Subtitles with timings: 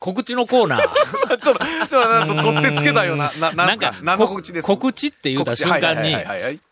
[0.00, 0.80] 告知のコーナー。
[1.38, 3.94] ちょっと、ちょっと、取ってつけたような、な、なんすか？
[4.02, 4.66] 何のこ告知です？
[4.66, 6.16] 告知って言うた瞬間に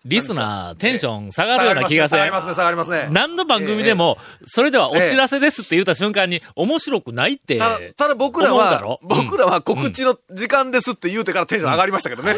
[0.04, 2.18] リスナーテンション下がるような気がする。
[2.18, 3.08] 下がりますね、下がりますね。
[3.10, 7.58] 何の番組でも、それではお知らせですって言った瞬間に、面白くないって。
[7.58, 12.36] ただ、ただ僕らは僕らは告知の時間ですって言うてからテンション上がりましたけどね。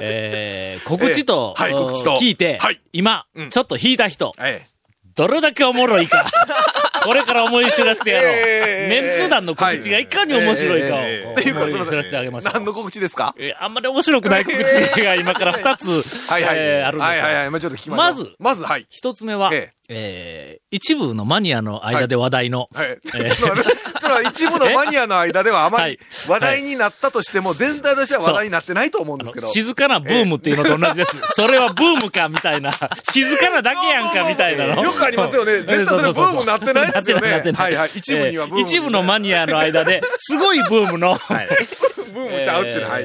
[0.00, 2.16] えー告知と、告知と。
[2.18, 2.80] 聞いて、はい。
[2.94, 3.50] 今、うん。
[3.50, 4.64] ちょっと引いた人、え。
[5.14, 6.24] どれだけおもろいか。
[7.04, 8.32] これから思い知らせてやろう。
[8.32, 12.52] ええメンツー団の告知がいかに面白いかをええっていうか、思い知らせてあげましょう。
[12.54, 13.34] 何の告知ですか？
[13.38, 14.56] えーあんまり面白くない告
[14.94, 15.86] 知が今から二つ、
[16.30, 16.56] はいはい。
[16.58, 17.50] えーあるんですがはいはいはい。
[17.50, 18.86] まあちょっと聞きましょうまずまず、はい。
[18.88, 22.98] 一つ目は、ええー一部のマニアの間で話題の、はい。
[23.02, 29.48] ちょっと待って、って一部のマニアの間ではあまり話題になったとしても、全体としては話題になってないと思うんですけど。
[29.48, 31.16] 静かなブームっていうのと同じです。
[31.34, 32.72] それはブームかみたいな。
[33.12, 34.82] 静かなだけやんかみたいなの。
[34.82, 35.62] よくありますよね。
[35.62, 37.52] 絶対それブームになってないですよね。
[37.52, 37.90] はいはい。
[37.94, 41.18] 一部にはブームえ一部のマニアの間で、すごいブームの、
[42.12, 43.04] ブームちゃうっちゅうの、はい。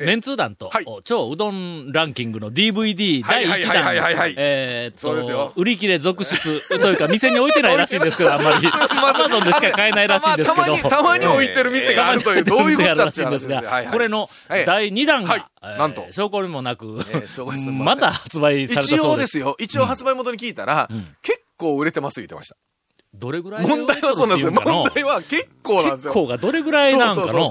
[0.00, 0.84] えーメンツー団と、はい。
[1.04, 4.34] 超うどんランキングの DVD 第1はいはいはいはいはい。
[4.34, 8.68] 弾、えーっと、売り切れ続出 というか、店に置いてないらしいんですけど、あんまり。
[8.90, 10.64] アマゾンでしか買えないらしいんですけど。
[10.64, 14.64] たまに、たまに置いてる店があるという、どういうことらしいんですが、これのはい。
[14.64, 16.06] 第2弾が、なんと。
[16.10, 16.98] 証拠にもなく、
[17.70, 19.14] まだ発売された一そうで。
[19.14, 19.56] 応ですすよ。
[19.58, 20.88] 一応発売元に聞いたら、
[21.22, 22.56] 結構売れてます言ってました。
[23.12, 24.52] どれぐらい問題はそうなんですよ。
[24.52, 26.12] 問題は結構なんですよ。
[26.12, 27.50] 結構がどれぐらいなんかの。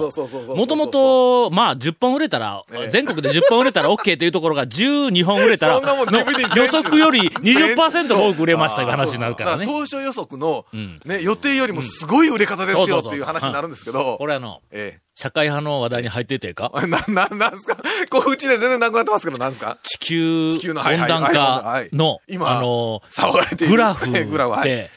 [0.56, 2.90] もともと、まあ、10本売れたら、ええ。
[2.90, 9.66] 全国で10本売れたら OK というところが12本売れたら、予測より20%多く売れましたという話になるからね。
[9.66, 14.16] 当初予測のん、ね、予定よりもすごい売れ方ですよっていう話になるんですけど。
[14.18, 16.72] こ、れあの、え社会派の話題に入っててか。
[16.82, 16.88] え。
[16.88, 17.76] な、な、なんですか？
[18.10, 19.78] 告知で全然なくなってますけど、なんですか？
[19.84, 23.74] 地球温暖化のはい、今あの、騒がれている。
[23.74, 24.30] グラフで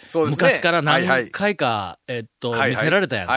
[0.08, 0.26] すね。
[0.30, 3.36] 昔から何回か、えっと、見せられたやんか。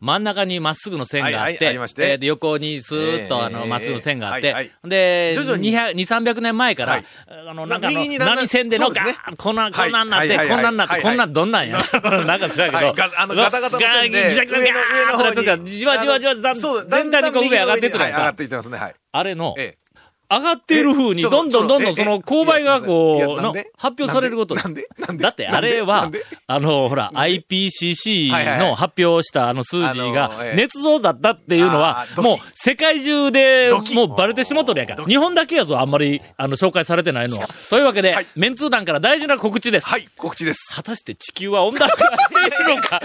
[0.00, 5.72] 真ん中にまっすぐの線があってで横にスーッとあの、ええまっすぐの線があって、で、徐々に。
[5.76, 7.04] 200 2、300年前からはい、
[7.50, 11.78] あの、なんかあの、波線でのガーッこんな、こんなんなって、こんなんなって、こんなんどんなんや。
[12.24, 12.94] なんか知らんけど。
[13.16, 14.72] あのガタガタの線で上
[15.12, 18.02] の方にじわじわじわざそう全体にこう上上がってってるやんか。
[18.04, 18.94] はい上がっていってますね、はい。
[19.12, 19.84] あれの、ええ。
[20.30, 24.88] 上がっている風に、どんどんどんどんその勾配がこう、の発表されることなんで？
[25.18, 26.10] だってあれは
[26.46, 35.04] あの、ほら、IPCC の発表したあの数字あが捏造だったっていうのはもう世界中でもうバレてしもとるやんか。
[35.04, 37.46] 日本だけやぞ、あんまり、あの、紹介されてないのは。
[37.68, 39.88] というわけではい、メンツー団から大事な告知です。
[39.88, 40.74] はい、告知です。
[40.74, 43.00] 果たして地球は温暖化しているのか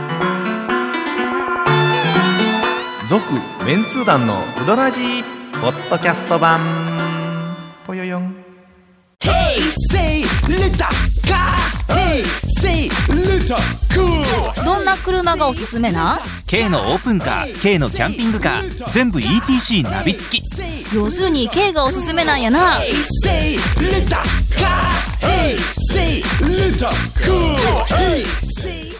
[3.09, 3.23] 続
[3.66, 5.23] メンツー団のウドラジー
[5.62, 8.35] ポッドキャスト版ぽよよん
[9.91, 10.69] Say little
[11.23, 11.56] car.
[11.90, 12.23] Hey,
[12.62, 13.56] say little
[13.94, 14.63] cool.
[14.63, 16.16] どんな車がおすすめな？
[16.16, 20.44] ん K のオープンカー K のキャンピングカー全部 ETC ナビ付き
[20.95, 22.91] 要するに K がおすすめなんやな Hey,
[23.24, 24.18] say little
[24.56, 24.81] car.
[25.22, 26.89] Hey, say little
[27.25, 27.56] cool.
[27.88, 28.24] Hey,
[28.62, 28.95] say.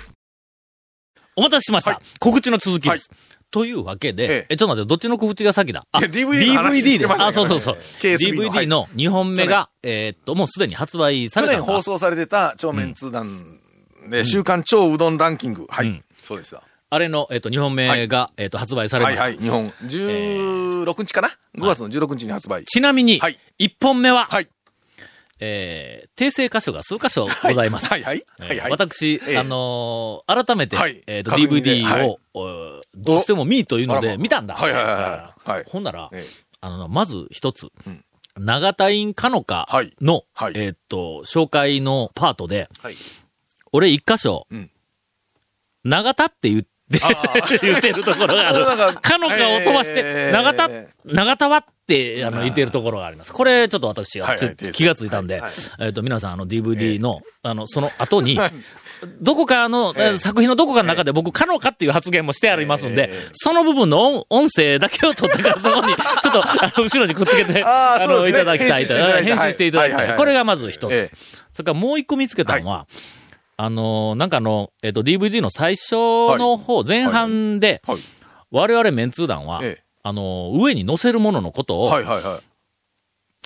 [1.36, 1.92] お待たせしました。
[1.92, 3.10] はい告知の続きです。
[3.50, 5.86] というわけで、えええ、ちょっと待って、どっちの告知が先だ？
[5.92, 7.78] あ、DVD の話してましたあ、そうそうそう。
[8.02, 13.60] DVD の2本目が、えーっと、もうすでに発売さ去れたのか年放送されてた超メンツー団
[14.10, 15.66] で、週刊超うどんランキング。
[15.70, 15.88] はい。
[15.88, 16.62] うんそうですよ。
[16.90, 19.24] あれの、えーっと、2本目が、えーっと、発売されました。
[19.24, 19.42] はいはい。
[19.42, 22.66] 日本、16日かな ?5 月の16日に発売。
[22.66, 24.48] ちなみに、はい1本目は、はい。
[25.40, 27.88] えー、訂正箇所が数箇所ございます。
[27.92, 28.24] はいはい。
[28.40, 28.72] はいはい。
[28.72, 34.56] 私、ええあのー改めて、はいえーっと、DVD を、どうしても見ーというので見たんだ。
[34.56, 35.50] はいはいはいはい。
[35.50, 35.64] はい。
[35.68, 36.48] ほんなら、ええ。
[36.62, 37.70] あの、まず一つ、ん。
[38.40, 39.96] 長田院かのかはい。
[40.02, 40.54] の、はい。
[40.56, 42.96] えーっと、紹介のパートで、はい。
[43.72, 44.72] 俺一箇所、うん。
[45.84, 46.70] 長田って言って、
[47.62, 48.66] 言ってるところがある。
[48.66, 50.70] かかのかを飛ばして、えー長田、
[51.06, 53.34] 長田はって、あの、言ってるところがあります。
[53.34, 54.36] これ、ちょっと私が
[54.72, 55.42] 気がついたんで、
[55.80, 58.40] えっ、と、皆さん、あの、DVD の、あの、その後に、
[59.22, 68.94] どこかの、えー作品のどこかの中で僕、かのかっていう発言もしてありますんで、えーその部分の音音声だけを取ってから そこに、ちょっと、あの、後ろにくっつけて、あーあの、いただきたいと。
[68.96, 69.92] 編集していただきた。
[69.92, 69.92] い。
[69.92, 69.96] はい。
[69.96, 70.08] はい。
[70.10, 70.18] はい。
[70.18, 70.94] これがまず一つ。
[70.94, 71.18] ええ。
[71.54, 72.88] それからもう一個見つけたのは、
[73.58, 75.96] あの、なんかあの、えっ、と、DVD の最初
[76.38, 77.98] の方、前半で、はい。
[78.52, 79.84] 我々メンツー団は、ええ。
[80.04, 82.04] あの、上に載せるもののことを、はい。
[82.04, 82.24] はい。
[82.24, 82.47] はい。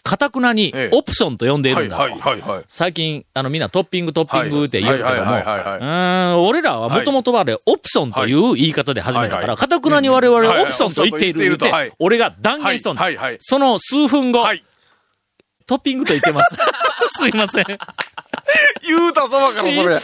[0.03, 2.09] かたくなにええオプションと呼んでいるんだろう。
[2.09, 13.38] はいはいはいはい最近、あの、みんなトッピングトッピングって言うけども、俺らはもともとはあれ、オプションという言い方で始めたから、かたくなに我々オプションと言っている言うて俺が断言しとんだはいはいはい。
[13.42, 14.63] その数分後、はい。
[15.68, 16.56] トッピングと言ってます。
[17.18, 17.65] すいません。
[18.86, 19.95] 言うたそばからそれ。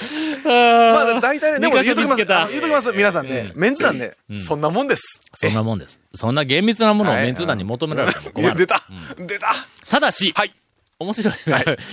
[0.43, 2.51] まあ、大体ね、でも二言うときます。
[2.51, 2.91] 言うときます。
[2.93, 5.21] 皆さんね、メンツ団ね、そんなもんです。
[5.35, 5.99] そんなもんです。
[6.15, 8.65] そんな厳密なものをはいメンツ団に求められてもいや、困る。
[8.65, 8.81] 出た
[9.17, 9.53] 出た
[9.89, 10.53] ただし、はい。
[10.99, 11.33] 面白い。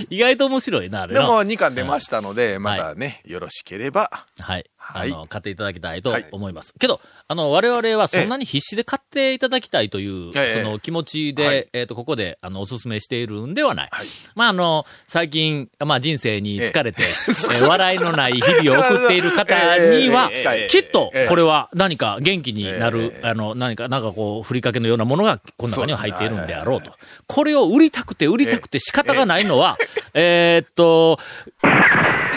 [0.08, 1.20] 意外と面白いな、あれの。
[1.20, 4.10] でも、2巻出ましたので、まだね、よろしければ。
[4.38, 4.64] はい。
[4.84, 5.12] はい。
[5.12, 6.74] あの、買っていただきたいと思います。
[6.78, 10.62] けど、あの、我々はそんなに必死で買っていただきたいという、ええ。
[10.62, 11.68] その気持ちで、はい。
[11.72, 13.88] えっ、と、ここで、あの、お勧めしているんではない。
[13.90, 14.06] はい。
[14.34, 19.54] まあ、あの、最近、まあ、人生に疲れて、えー笑いのない日々を送っている方
[19.98, 20.42] には、ええ。
[20.44, 20.66] ええ。
[20.68, 23.26] きっとええ、これは何か元気になる、ええ。
[23.26, 26.92] あの、何か、なんかこう、ふりかけのようなものが、この中には入っているんであろうと。
[27.26, 29.76] これを売りたくて売りたくて仕方がないのは、
[30.12, 31.18] えーっと、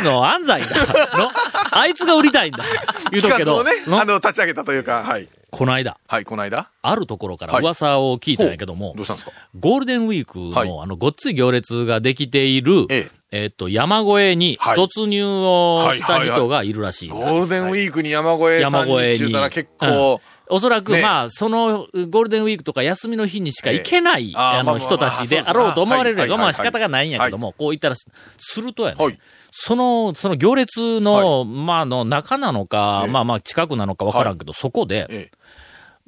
[0.03, 1.17] の安西だ。
[1.17, 1.31] の、
[1.71, 2.63] あいつが売りたいんだ。
[3.11, 5.27] 言うとくけど、ね、のあの、立ち上げたというか、はい。
[5.49, 6.69] この間、はい、この間？
[6.81, 9.31] あるところから噂を聞いたんやけども、どうしたんですか？
[9.57, 17.09] ゴールデンウィークの、はいあの、ごっつい行列ができている、ええーっと、山越えにはい突入をしたはいはいはい人がいるらしい。
[17.09, 19.17] ゴールデンウィークに山越えさんに。
[19.17, 21.01] 中たら結構、おそらく、ね。
[21.01, 26.33] まあ、その、ゴールデンウィークとか休みの日にしか行けない、えーあの、人たちであろうと思われるやんか。
[26.33, 26.39] はいはいはい。
[26.39, 29.17] まあ仕方がないんやけども、こう言ったら、するとやね、はい。
[29.51, 33.11] その、その行列の、まあ、あの、中なのか、ええ。
[33.11, 35.31] まあまあ、近くなのかわからんけど、そこで、え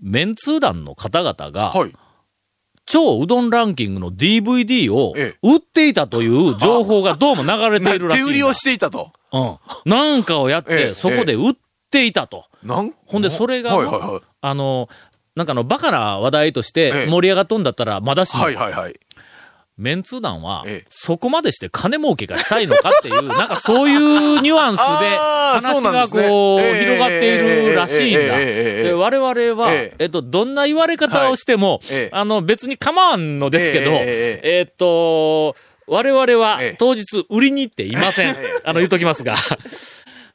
[0.01, 1.73] メンツー団の方々が。
[2.85, 5.39] 超うどんランキングの DVD をええ。
[5.43, 8.23] 売っていたという情報がどうも流れているらしい。
[8.25, 9.11] 手売りをしていたと。
[9.31, 9.57] うん。
[9.85, 11.59] なんかをやって、ええそこで売って
[11.89, 12.45] っていたと。
[13.07, 14.89] ほんで、それが、はいはいはい、あの、
[15.35, 18.99] なんかの、バカな話題として盛り上がっとんだったら、まだしも、はいはいはい。
[19.77, 28.37] メンツ団は、そこまでして金儲けがしたいのかっていう、 なんかそういうニュアンスで話がこう、広がっているらしいんだ。
[28.37, 31.79] で我々は、えっと、どんな言われ方をしても、
[32.11, 35.55] あの、別に構わんのですけど、えっと、
[35.87, 38.35] 我々は当日売りに行っていません。
[38.63, 39.35] あの、言っときますが。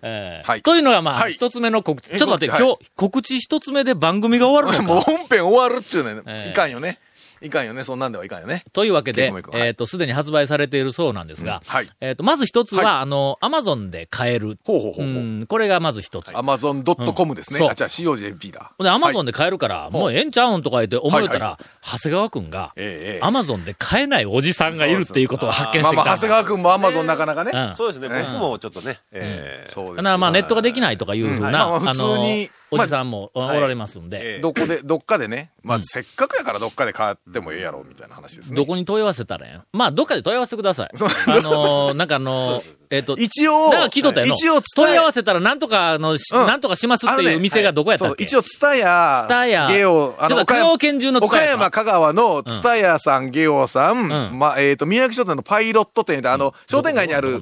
[0.06, 2.14] えーはいというのが、まあ、はい一つ目の告知。
[2.14, 5.04] えちょっと待って、今日、告知一つ目で番組が終わるのもうか。
[5.04, 6.44] 本編終わるっちゅうねえ。
[6.48, 6.98] えいかんよね。
[7.44, 7.84] いかんよね。
[7.84, 8.64] そんなんではいかんよね。
[8.72, 14.58] というわけでえっと、すでに発売されているそうなんですが、うんはいえっと、まず一つは、はあの、アマゾンで買える。
[14.64, 15.22] ほうほうほうほう。
[15.22, 16.36] ん、これがまず一つ。
[16.36, 17.58] アマゾン .com ですね。
[17.58, 18.72] そうあ、じゃあ COJP だ。
[18.78, 19.24] で、アマゾンで。
[19.24, 25.92] で買えるから、もうええんちゃうんとか言って思えたら、は長谷川くんが、ええええアマゾンで買えないおじさんがいるっていうことを発見してきた。
[25.92, 27.50] まあまあ、長谷川くんもアマゾンなかなかね。
[27.54, 29.96] うんそうですね、ね僕もちょっとね、えーそうですよ。
[29.96, 33.60] だからまあネットができないとかいうふうな、うんまあ普通にあの、おじさんもおはい。
[33.60, 35.50] られますんで、えどこで、どっかでね。
[35.62, 38.56] まあ、せっかくやからどっかで買ってもええやろ、みたいな話ですね。
[38.56, 39.62] どこに問い合わせたらええん？
[39.72, 40.90] まあ、どっかで問い合わせてください。
[40.96, 41.08] そう。
[41.26, 44.34] あのー、なんかあのー、えっと、一応、だから聞いとったよの。
[44.34, 46.16] 一応問い合わせたらなんとかの
[46.46, 48.24] なんとかしますっていう店がどこやったっけ？
[48.24, 54.02] 一応、ツタヤ、ツタヤゲオ、あの、岡山香川県中のツタヤか岡山、香川のツタヤさん、ゲオさん、う
[54.34, 54.38] ん。
[54.38, 57.40] まあ、えっ、と、宮城書店のパイロット店で、あの、商店街にある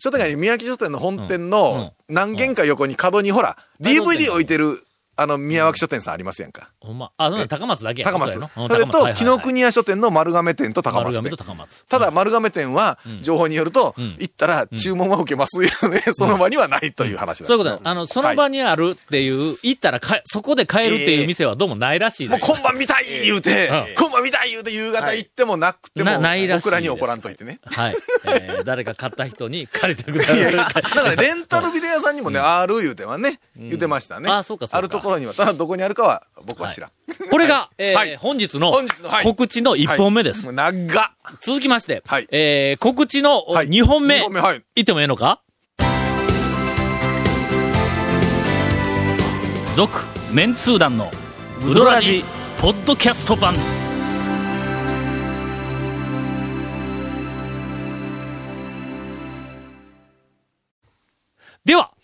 [0.00, 1.50] 商店街に宮城書店の本店うん。
[1.50, 4.82] の何軒か横に角にほら、DVD 置いてる、
[5.20, 6.70] あの、宮脇書店さんありますやんか？
[6.80, 8.10] ほんま、あ、高松だけや。
[8.10, 8.32] 高松？
[8.32, 11.22] それと、紀ノ国屋書店の丸亀店と高松店。
[11.22, 11.44] 丸亀と。
[11.44, 11.84] 高松。
[11.84, 14.16] ただ、丸亀店は、情報によると、ん。
[14.18, 16.00] 行ったら注文は受けますよね。
[16.14, 17.48] その場にはないという話です。
[17.48, 17.82] そういうこと。
[17.84, 17.90] だ。
[17.90, 22.50] あの、その場にあるっていう、行ったらそこで買えるっていう店はどうもないらしいもうです。
[22.50, 23.94] 今晩見たい言うて、うん。
[23.98, 27.60] 今晩見たい言うて夕方行ってもなくても、なないらしい僕らに怒らんといてね。
[27.66, 27.94] はい。
[28.24, 34.30] えー誰か買った人に借りてくださだからね、レンタルビデオ屋さんにもね、ある言うてはね、言ってましたね。
[34.30, 34.78] あそうかそうか。
[34.78, 36.90] あるところには、ただどこにあるかは僕は知らん。
[37.30, 38.16] これが、えーはい。
[38.16, 39.24] 本日の本日のはい。
[39.24, 40.50] 告知の1本目です。
[40.52, 40.76] 長っ。
[41.40, 42.26] 続きまして、はい。
[42.30, 43.68] えー告知のはい。
[43.68, 44.62] 2本目、二本目はい。
[44.74, 45.40] 言ってもええのか？
[49.76, 49.98] 続、
[50.32, 51.10] メンツー団の
[51.66, 52.24] ウドラジ、
[52.60, 53.54] ポッドキャスト版。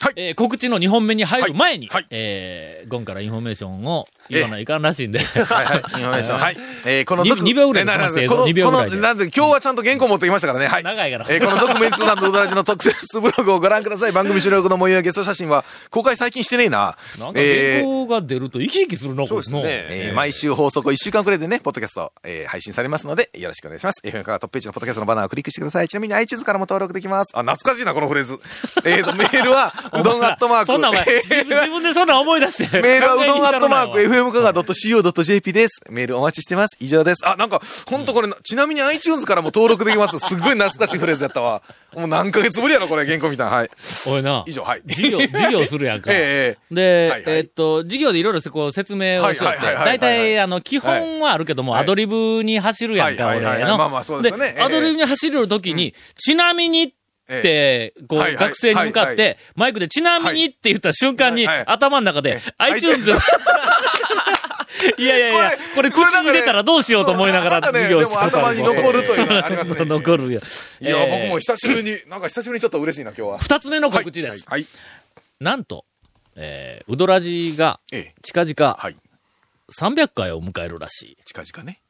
[0.07, 5.79] は、はいえー告知の2本目に入る前に、はいはいえーゴンからインフォメーションを言わないかんらしいんで、 はいはい。
[5.79, 6.39] インフォメーション。
[6.39, 6.57] はい。
[6.85, 10.69] えー、このに続二秒ぐらいでえなな済ませてこの、この、なんで、今日はちゃんと原稿持ってきましたからね。
[10.69, 10.85] はい。
[10.85, 14.13] 長いからえーこの続麺通団のうどラジの特設ブログをご覧ください。
[14.13, 16.97] 番組収録の模様やゲスト写真は、公開最近してねえな。
[17.19, 19.63] なんかえー原稿が出ると生き生きするな、こいつの。
[19.65, 24.01] えー毎週放送後1週間くらいでね、ポッドキャスト、えー配信されますので、よろしくお願いします。
[24.05, 25.89] FM からトップページのポッドキャストのバナーをクリックしてください。
[25.89, 27.33] ちなみに iTunes からも登録できます。
[27.35, 28.39] あ、懐かしいな、このフレーズ。
[28.85, 30.67] えーと、メールは、うどんアットマーク。
[30.67, 32.77] そんなお前、 自分でそんなん思い出して。
[32.81, 35.81] メールはうどんアットマーク FM 香川 .co.jp です。
[35.91, 36.77] メールお待ちしてます。
[36.81, 37.27] 以上です。
[37.27, 40.19] あ、なんか、ほんとこれ、ちなみに iTunes からも登録できます。
[40.19, 41.63] すっごい懐かしいフレーズやったわ。
[41.97, 43.57] もう何ヶ月ぶりやろ、これ、原稿みたいな。
[43.57, 43.71] はい。
[44.07, 44.45] おいな。
[44.47, 44.83] 以上、はい。
[44.87, 46.11] 授業、授業するやんか。
[46.13, 56.89] ええで、えっと、授業でいろいろこう説明をしよって、大体、あの、基本はあるけども、はいアドリブに走るやんか、はい俺いはいまあまあそうですよねええアドリブに走るときに、ちなみにっ
[57.27, 63.11] て、こう、学生に向かっはいて、マイクでちなみにって言った瞬間に、頭の中で、iTunes、
[64.99, 70.41] いやいやいや、これ口に入れたらどうしようと思いながら授業してでも頭に残るというのはありますね 残るよ。
[70.81, 73.39] いや、えー僕も久しぶりに、なんか久しぶりにちょっと嬉しいな、今日は。
[73.39, 74.45] 二つ目の告知です。
[74.47, 74.61] はい。
[74.63, 74.67] はい。
[75.41, 75.85] なんと、
[76.37, 78.15] えー、うどらじが、ええ。
[78.23, 78.97] 近々、はい。
[79.79, 81.17] 300回を迎えるらしい。
[81.25, 81.81] 近々ね。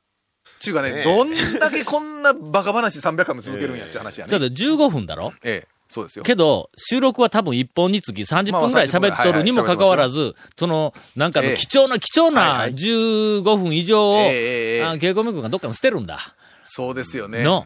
[0.66, 4.30] ちゅうかね、どんだけこんなバカ話300回も続けるんやっちゅう話やね。
[4.30, 5.32] ちょっと15分だろ？
[5.44, 6.25] ええ、そうですよ。
[6.25, 11.54] けど、収録は多分1本につき30分ぐらい喋っとるにもかかわらず、その、なんかのええ。
[11.54, 16.18] 貴重な貴重ない15分以上を、ええええあ稽古目君がどっかに捨てるんだ。
[16.64, 17.44] そうですよね。
[17.44, 17.64] の、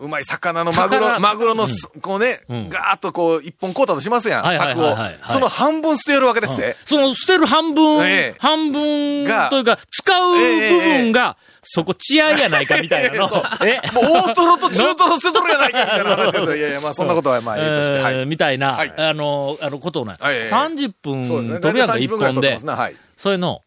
[0.00, 2.68] うまい魚のマグロ、宝マグロのす、こうね、うん。
[2.68, 5.02] ガーッとこう、一本こうたとしますやん、はいはい柵をはいはい。
[5.04, 5.18] はい。
[5.26, 6.76] その半分捨てるわけですね。
[6.84, 8.36] その捨てる半分、ええ。
[8.38, 13.26] 半分がというか、使う部分が、そこ血合いやないかみたいなの。
[13.62, 13.80] え？
[13.92, 16.56] もう大トロと中トロ捨てとるやないかみたいな話ですよ。
[16.56, 17.98] いやいや、まあそんなことはまあ、ええとして。
[17.98, 18.26] はえーい。
[18.26, 21.26] みたいな、はいあの、あのことをね、はいええ30分。
[21.26, 22.66] 飛ぶやんか、大体1 30分ぐらい本で取ってます。
[22.66, 22.76] な。
[22.76, 22.96] はい。
[23.16, 23.60] それの、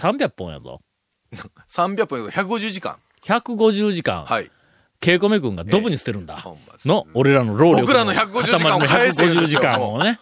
[0.00, 0.80] 300本やぞ。
[1.72, 2.96] 300分、150時間。
[3.24, 4.50] 150時間、はい。
[5.00, 6.44] 稽古目君がドブに捨てるんだ。
[6.84, 9.32] の、俺らの労力僕らの150時間を返せよ。
[9.32, 10.10] 150時間をね。
[10.10, 10.18] ね、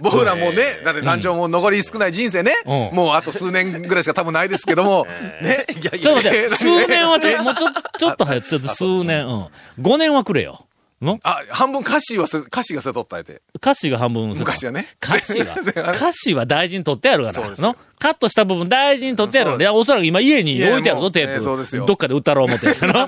[0.00, 2.96] 僕らもね、だって団長も残り少ない人生ね、うん。
[2.96, 5.06] もうあと数年ぐらいしか多分ないですけども、
[5.42, 5.64] ね。
[5.70, 9.46] いやいちょっと待って、 数年はちょっと、えもうちょ、ちょっと早く、ちょっと数年、うん。
[9.80, 10.66] 5年はくれよ。
[11.02, 11.20] の？
[11.22, 13.42] あ、半分歌詞はせ、歌詞がせとったやて。
[13.56, 14.86] 歌詞が半分昔はね。
[15.02, 15.56] 歌詞は、
[15.94, 17.32] 歌詞は大事に取ってやるから。
[17.34, 17.68] そうですよ。
[17.68, 17.76] の？
[17.98, 21.82] カットした部分大事に取ってやるいや、おそらく今家に置いてあるぞ、テーええそうですよ。
[21.82, 21.88] プ。
[21.88, 22.66] どっかで売ったろう思って。
[22.80, 23.04] の？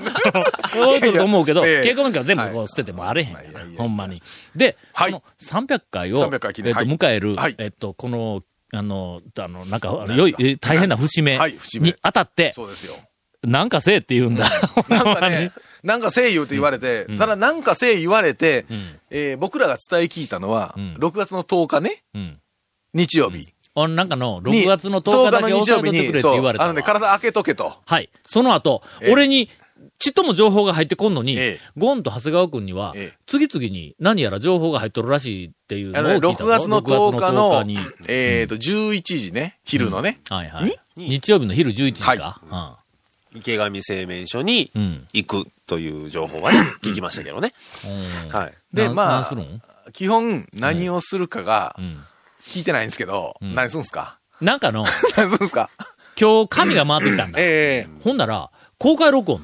[0.89, 3.35] 置 いてると思うけど、稽古の時は全部こう捨ててもあれへん
[3.77, 4.21] ほんまに。
[4.55, 5.11] で、はい。
[5.11, 5.21] こ
[5.51, 12.95] の300回を、300回記えっと、迎えるはい、えっと、この、あの、あの、なんか、あの良い、え大変な節目に当たって、そうですよ。
[13.43, 14.45] なんかせえって言うんだ。
[14.89, 15.19] なんほんまに。
[15.19, 15.51] かね、
[15.85, 22.39] なんか声優って言われて、ただなんか声優言われて、んえー僕らが伝え聞いたのは、ん6月の10日ね、うん。
[22.93, 23.53] 日曜日。
[23.75, 27.73] あなんかの、に6月の10日だけ押さえとってくれって言われたわそうあのね、体開けとけと。
[27.85, 28.09] はい。
[28.25, 29.49] その後、ええ俺に、
[29.99, 37.77] ちっとも情報が入ってこんのに、ええゴンと長谷川君には、ええ次々に何やら情報が入っとるらしいっていうあのを聞いた6月の10日の、に。
[38.07, 40.19] えっと、11時ね、昼のね。
[40.29, 40.75] はいはい。
[40.97, 42.79] 日曜日の昼11時か。
[43.35, 44.71] 池上製麺所に。
[45.13, 47.51] 行くという情報はね、 聞きましたけどね。
[48.31, 48.53] はい。
[48.73, 52.03] で、なまあ、基本何をするかがうん。
[52.47, 54.19] 聞いてないんですけど、ん何すんすか？
[54.39, 54.85] なんかの、
[55.17, 55.69] 何すんすか？
[56.19, 57.39] 今日紙が回ってきたんだ。
[57.41, 59.41] えほんなら、公開録音っ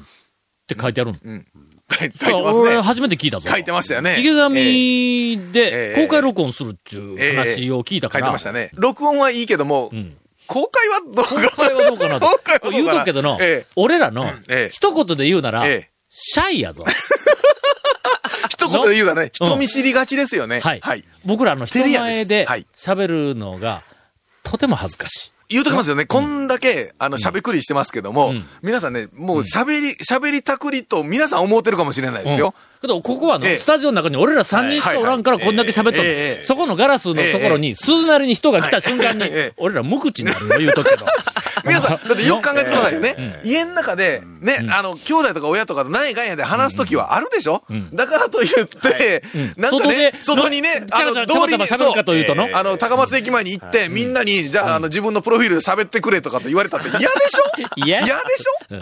[0.68, 1.14] て書いてあるん？
[1.16, 1.46] えうん。
[1.92, 2.68] 書いてますね。
[2.76, 3.48] 俺初めて聞いたぞ。
[3.50, 4.18] 書いてましたよね。
[4.20, 8.26] 池ええ上でええ公開録音するっていう話を聞いたから。
[8.26, 8.70] 書いてましたね。
[8.74, 10.16] 録音はいいけども、うん。
[10.46, 12.28] 公開はどうか公開はどうかな うか
[12.64, 12.70] な？
[12.70, 16.84] 言うとくけどの、ええ俺らのええ、一言で言うなら、ええシャイやぞ。
[18.50, 20.60] 一言で言うたらね、人見知りがちですよね。
[20.60, 20.80] はい。
[20.80, 21.04] はい。
[21.24, 23.82] 僕らの人前で喋るのが、
[24.42, 25.32] とても恥ずかしい。
[25.48, 26.04] 言うときますよね。
[26.04, 32.54] こんだけ、あの、喋くりしてますけども、うん皆さんね、もう喋り、喋りたくりと皆さん思ってるかもしれないですよ。
[32.82, 33.58] けど、ここはの、ええ。
[33.58, 36.42] スタジオの中に俺ら3人しかおらんからはいこんだけ喋っとる、ええ。
[36.42, 39.24] そこのガラスのところに、鈴なりに人が来た瞬間に、
[39.56, 41.06] 俺ら無口になるの言うとくけど。
[41.64, 43.40] 皆さん、だってよく考えてくださいよね。
[43.44, 47.62] 家の中で、ね、あの、兄弟とか親とかと何やかんやで話すときはあるでしょ？
[47.92, 49.22] だからと言って、
[49.56, 57.42] なんかね、外にね、あの、ちゃらちゃらちゃら喋るかというあの、高松駅前に行って、みんなに、じゃあ、あの、自分のプロフィールで喋ってくれとかって言われたって嫌でしょ？
[57.86, 58.00] 嫌。
[58.00, 58.76] 嫌でしょ？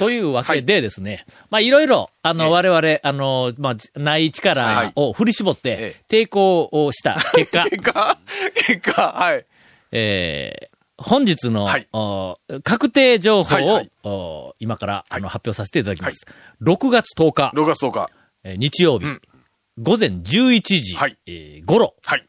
[0.00, 4.30] というわけでですね、まあいろいろ、あの、我々、あの、まあ、じない。
[4.30, 8.18] 力を振り絞ってえ、抵抗をした結果、 結果、
[8.54, 9.44] 結果、はい。
[9.92, 11.88] えー本日の、はい。
[11.94, 13.90] お確定情報を、はいはい。
[14.04, 16.26] お今から、あのはい発表させていただきます。
[16.62, 18.10] 6月10日、6月10日。
[18.44, 19.20] えー日曜日、うん。
[19.78, 21.16] 午前11時、はい。
[21.26, 22.26] えー頃、はい。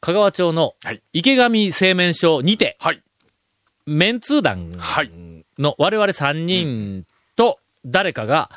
[0.00, 1.02] 香川町のはい。
[1.12, 3.00] 池上製麺所にて、はい。
[3.86, 5.10] メンツー団はい
[5.58, 7.04] の我々3人
[7.36, 8.50] と誰かが、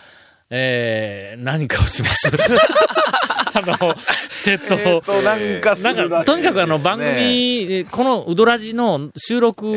[0.49, 2.31] えー、何かをします。
[3.53, 3.95] あの、
[4.45, 9.73] えっと、えーと、なんかすなんか、とにかくあの、番組、えこのうどらじの収録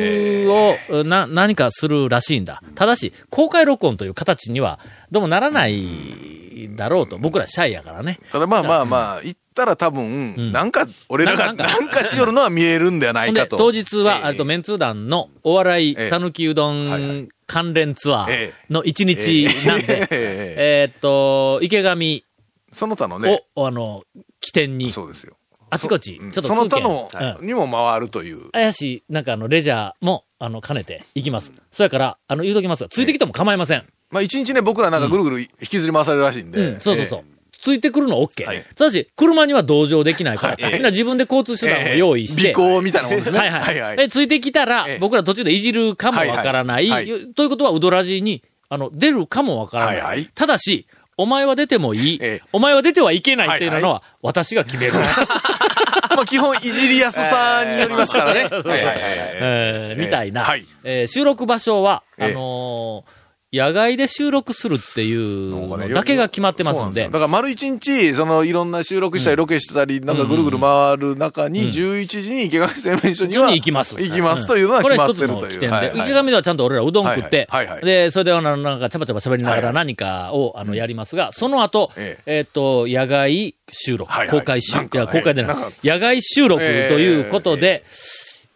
[0.49, 2.61] を、な、何かするらしいんだ。
[2.75, 7.17] ただし、公開録音という形には、どうもならないだろうと。
[7.17, 8.19] 僕らシャイやからね。
[8.31, 10.51] ただまあまあまあ、一たら多分、ん。
[10.51, 13.57] なんか、俺らが、ななんんかかしよるのは見えるんではなほんで、いかと。
[13.57, 14.23] 当日は、ええ。
[14.29, 16.09] あと、メンツー団のお笑い、ええ。
[16.09, 20.55] 讃岐うどはいはん関連ツアーえの一日なんで、ええ。
[20.89, 22.23] えーっと、池上
[22.71, 24.03] その他のね、を、あの、
[24.39, 25.35] 起点に、そうですよ。
[25.69, 26.29] あちこち、ちょうん。
[26.29, 27.45] っとその他のうん。
[27.45, 28.51] にも回るという。
[28.51, 31.51] 怪しい、なんかあの、レジャーも、あの、兼ねて行きます。
[31.71, 33.83] そやから、あの、言うときますが、ついてきても構いません。
[34.09, 36.59] まあ一日ね、僕らなんかぐるぐる引きずり回されるらしいんで。
[36.59, 37.23] うん、そうそうそう。
[37.61, 38.45] ついてくるの？OK。
[38.45, 38.63] はい。
[38.75, 43.37] ただし、車には同乗できないから、みんな自分で交通手段を用意して、尾行みたいなもんですね。
[43.37, 43.97] はいはい。
[43.99, 46.89] え、ついてきたらええ、僕ら途中でいじるかもわからない。
[46.89, 47.21] はいはい。
[47.27, 49.95] はということは、ウドラジに、あの、出るかもわからない。
[49.97, 50.25] はいはい。
[50.33, 50.87] ただし、
[51.17, 52.47] お前は出てもいい、ええ。
[52.51, 54.93] お前は出てはいけないっていうのは、は私が決める。
[56.15, 58.43] まあ基本いじりやすさによりますからね。
[58.49, 58.97] はいはいはいはい。
[59.39, 60.65] えーみたいな、はい。
[60.83, 63.20] えー収録場所は、ええあのー
[63.53, 67.01] 野外で収録するっていうだけが決まってますんで。
[67.01, 73.95] んよ、だから丸一日、そのいろんな収録したりロケしてたり、なんかぐるぐる回る中に、11時に池上製麺所にはに行きます。
[73.97, 75.37] 行きますというのはこれ決まってるという。
[75.37, 75.89] 一つの起点で、はい。
[75.89, 77.73] はい池上ではちゃんと俺らうどん食って、はいはい。
[77.73, 77.85] はいはい。
[77.85, 82.45] で、それでなんかちゃばちゃば喋りながら何かを、あの、やりますが、その後、ええ。
[82.47, 84.39] っ、と、野外収録、はいはい。
[84.39, 85.57] 公開収録、公開でない。
[85.83, 87.83] 野外収録ということで、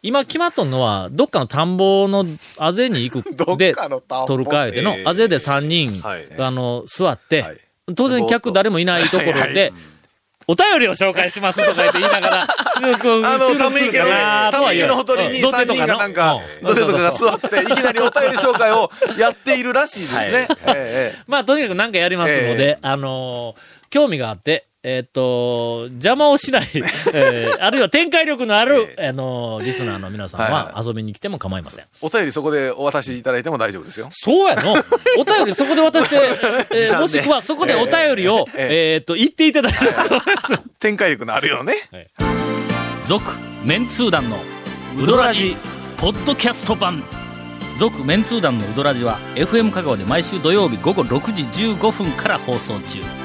[0.05, 2.25] 今決まっとんのは、どっかの田んぼの
[2.59, 3.35] あぜに行く。
[3.57, 6.27] で、かの田んぼ撮るかえてのえ、えあぜで3人、はい。
[6.37, 7.57] あの、座って、はい。
[7.95, 9.73] 当然客誰もいないところで、
[10.47, 14.11] お便りを紹介しますとか言って言いながら、 あの、ため池のね、
[14.51, 20.47] ため池のほとりに3人がなんか、土手とかが座って、いきなりお便り紹介をやっているらしいですね。
[21.27, 26.69] まあ、とにかく何かやりますので、あのー興味があって、えっ、と、邪魔をしない、
[27.11, 31.85] えーあるいは展開力のある、あのーリスナーの皆さんはいはは遊びに来ても構いません。
[32.01, 34.09] お便りそこでお渡しいただいても大丈夫ですよ。
[34.11, 34.73] そうやの。
[35.17, 36.17] お便りそこで渡して、
[36.71, 40.61] えーもしくはそこでお便りを、ええっ、と、言っていただいたらと思います。
[40.79, 41.73] 展開力のあるよね。
[43.07, 43.31] 続、
[43.63, 44.37] メンツー団の
[45.01, 45.57] ウドラジ、
[45.97, 47.03] ポッドキャスト版。
[47.79, 53.24] 続、メンツー団のウドラジは、FM 香川で毎週土曜日午後6時15分から放送中。